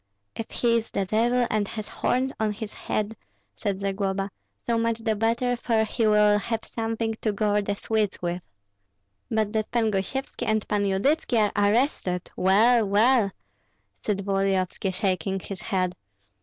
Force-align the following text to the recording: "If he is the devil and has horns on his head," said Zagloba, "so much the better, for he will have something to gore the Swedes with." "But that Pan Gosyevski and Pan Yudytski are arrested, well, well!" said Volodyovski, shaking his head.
"If 0.35 0.49
he 0.49 0.77
is 0.77 0.89
the 0.89 1.05
devil 1.05 1.45
and 1.51 1.67
has 1.67 1.87
horns 1.87 2.31
on 2.39 2.53
his 2.53 2.73
head," 2.73 3.15
said 3.53 3.81
Zagloba, 3.81 4.31
"so 4.65 4.79
much 4.79 4.97
the 5.03 5.15
better, 5.15 5.55
for 5.55 5.83
he 5.83 6.07
will 6.07 6.39
have 6.39 6.65
something 6.65 7.13
to 7.21 7.31
gore 7.31 7.61
the 7.61 7.75
Swedes 7.75 8.17
with." 8.19 8.41
"But 9.29 9.53
that 9.53 9.69
Pan 9.69 9.91
Gosyevski 9.91 10.47
and 10.47 10.67
Pan 10.67 10.85
Yudytski 10.87 11.37
are 11.55 11.71
arrested, 11.71 12.31
well, 12.35 12.83
well!" 12.83 13.29
said 14.03 14.25
Volodyovski, 14.25 14.89
shaking 14.91 15.39
his 15.39 15.61
head. 15.61 15.95